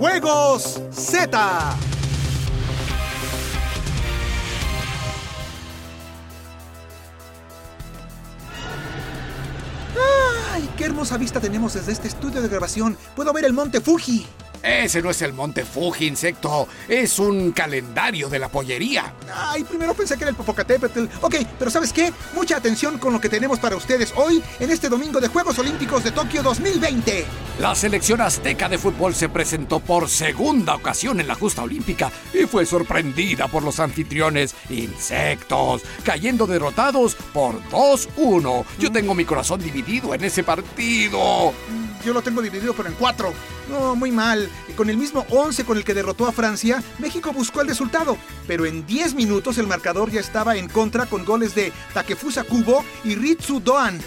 [0.00, 1.76] Juegos Z.
[10.54, 12.96] ¡Ay, qué hermosa vista tenemos desde este estudio de grabación!
[13.14, 14.26] Puedo ver el monte Fuji.
[14.62, 16.68] Ese no es el monte Fuji, insecto.
[16.88, 19.14] Es un calendario de la pollería.
[19.34, 21.04] Ay, primero pensé que era el Popocatépetl.
[21.22, 22.12] Ok, pero ¿sabes qué?
[22.34, 26.04] Mucha atención con lo que tenemos para ustedes hoy en este domingo de Juegos Olímpicos
[26.04, 27.24] de Tokio 2020.
[27.58, 32.46] La selección azteca de fútbol se presentó por segunda ocasión en la justa olímpica y
[32.46, 38.64] fue sorprendida por los anfitriones insectos, cayendo derrotados por 2-1.
[38.78, 41.52] Yo tengo mi corazón dividido en ese partido.
[42.04, 43.32] Yo lo tengo dividido, pero en cuatro.
[43.68, 44.48] No, muy mal.
[44.76, 48.16] Con el mismo 11 con el que derrotó a Francia, México buscó el resultado.
[48.46, 52.84] Pero en 10 minutos el marcador ya estaba en contra con goles de Takefusa Kubo
[53.04, 54.00] y Ritsu Doan.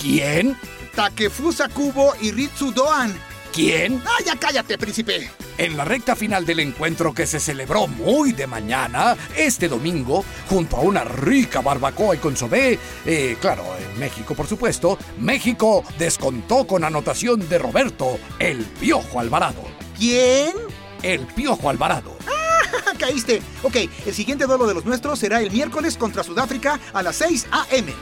[0.00, 0.56] ¿Quién?
[0.94, 3.14] Takefusa Kubo y Ritsu Doan.
[3.54, 4.02] ¿Quién?
[4.04, 5.30] ¡Ah, ya cállate, príncipe!
[5.58, 10.76] En la recta final del encuentro que se celebró muy de mañana, este domingo, junto
[10.76, 16.82] a una rica barbacoa y consomé, eh, claro, en México por supuesto, México descontó con
[16.82, 19.62] anotación de Roberto, el Piojo Alvarado.
[19.96, 20.52] ¿Quién?
[21.04, 22.16] El Piojo Alvarado.
[22.26, 23.40] ¡Ah, caíste!
[23.62, 27.46] Ok, el siguiente duelo de los nuestros será el miércoles contra Sudáfrica a las 6
[27.52, 27.92] a.m.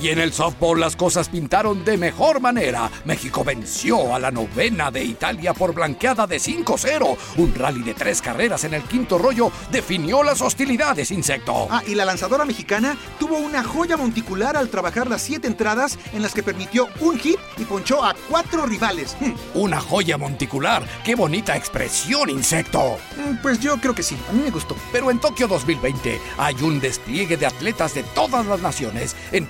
[0.00, 2.90] Y en el softball las cosas pintaron de mejor manera.
[3.04, 7.16] México venció a la novena de Italia por blanqueada de 5-0.
[7.38, 11.68] Un rally de tres carreras en el quinto rollo definió las hostilidades, insecto.
[11.70, 16.22] Ah, y la lanzadora mexicana tuvo una joya monticular al trabajar las siete entradas en
[16.22, 19.16] las que permitió un hit y ponchó a cuatro rivales.
[19.20, 19.32] Hmm.
[19.54, 20.82] Una joya monticular.
[21.04, 22.98] ¡Qué bonita expresión, insecto!
[23.16, 24.76] Mm, Pues yo creo que sí, a mí me gustó.
[24.92, 29.46] Pero en Tokio 2020 hay un despliegue de atletas de todas las naciones en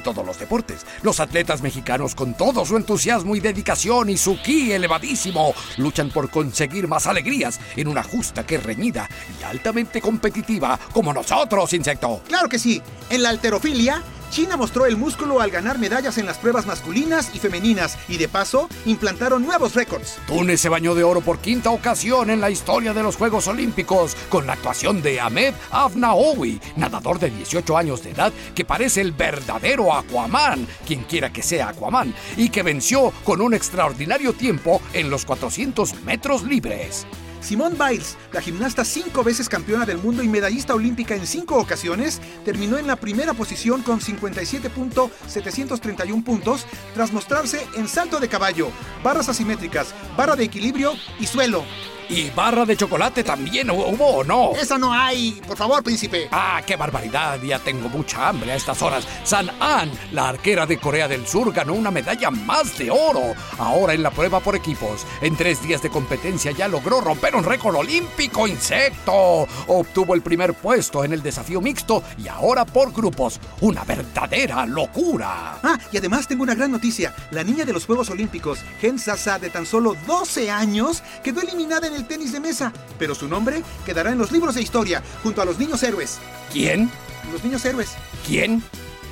[0.00, 0.86] todos los deportes.
[1.02, 6.30] Los atletas mexicanos con todo su entusiasmo y dedicación y su ki elevadísimo luchan por
[6.30, 9.08] conseguir más alegrías en una justa que reñida
[9.40, 12.22] y altamente competitiva como nosotros, insecto.
[12.28, 12.80] Claro que sí.
[13.10, 14.02] En la alterofilia,
[14.34, 18.26] China mostró el músculo al ganar medallas en las pruebas masculinas y femeninas y de
[18.26, 20.16] paso implantaron nuevos récords.
[20.26, 24.16] Túnez se bañó de oro por quinta ocasión en la historia de los Juegos Olímpicos
[24.28, 29.12] con la actuación de Ahmed Afnaoui, nadador de 18 años de edad que parece el
[29.12, 35.10] verdadero Aquaman, quien quiera que sea Aquaman, y que venció con un extraordinario tiempo en
[35.10, 37.06] los 400 metros libres.
[37.44, 42.22] Simone Biles, la gimnasta cinco veces campeona del mundo y medallista olímpica en cinco ocasiones,
[42.42, 48.70] terminó en la primera posición con 57.731 puntos tras mostrarse en salto de caballo,
[49.02, 51.64] barras asimétricas, barra de equilibrio y suelo.
[52.08, 54.52] Y barra de chocolate también hubo, ¿o no?
[54.52, 56.28] Esa no hay, por favor, príncipe.
[56.30, 59.08] Ah, qué barbaridad, ya tengo mucha hambre a estas horas.
[59.24, 63.34] San An, la arquera de Corea del Sur, ganó una medalla más de oro.
[63.58, 65.06] Ahora en la prueba por equipos.
[65.22, 69.46] En tres días de competencia ya logró romper un récord olímpico insecto.
[69.66, 73.40] Obtuvo el primer puesto en el desafío mixto y ahora por grupos.
[73.60, 75.58] Una verdadera locura.
[75.62, 77.14] Ah, y además tengo una gran noticia.
[77.30, 81.86] La niña de los Juegos Olímpicos, Gen Sasa, de tan solo 12 años, quedó eliminada
[81.86, 85.42] en el tenis de mesa, pero su nombre quedará en los libros de historia, junto
[85.42, 86.18] a los niños héroes.
[86.52, 86.90] ¿Quién?
[87.32, 87.90] Los niños héroes.
[88.26, 88.62] ¿Quién?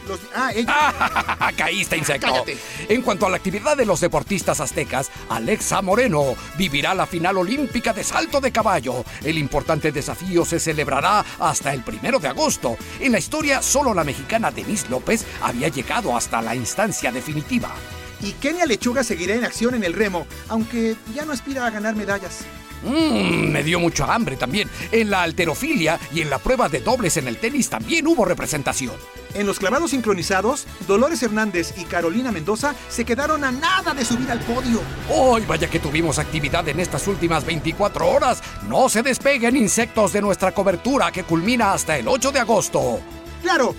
[0.09, 0.51] Los, ah.
[0.67, 2.27] Ah, caíste, insecto.
[2.27, 2.57] Cállate.
[2.89, 7.93] En cuanto a la actividad de los deportistas aztecas, Alexa Moreno vivirá la final olímpica
[7.93, 9.05] de salto de caballo.
[9.23, 12.77] El importante desafío se celebrará hasta el primero de agosto.
[13.01, 17.71] En la historia, solo la mexicana Denise López había llegado hasta la instancia definitiva.
[18.21, 21.97] Y Kenia Lechuga seguirá en acción en el remo, aunque ya no aspira a ganar
[21.97, 22.45] medallas.
[22.85, 24.69] Mmm, me dio mucho hambre también.
[24.91, 28.95] En la alterofilia y en la prueba de dobles en el tenis también hubo representación.
[29.35, 34.31] En los clavados sincronizados, Dolores Hernández y Carolina Mendoza se quedaron a nada de subir
[34.31, 34.81] al podio.
[35.09, 38.43] ¡Hoy vaya que tuvimos actividad en estas últimas 24 horas!
[38.69, 43.01] No se despeguen insectos de nuestra cobertura que culmina hasta el 8 de agosto.
[43.43, 43.75] ¡Claro!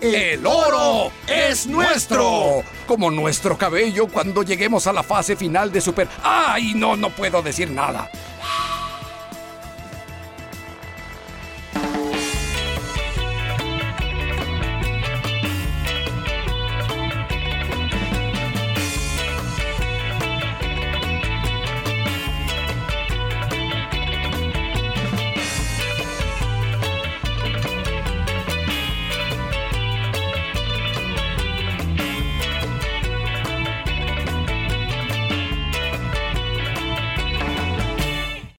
[0.00, 2.62] ¡El oro es nuestro!
[2.86, 6.08] Como nuestro cabello cuando lleguemos a la fase final de Super...
[6.22, 8.10] ¡Ay, no, no puedo decir nada!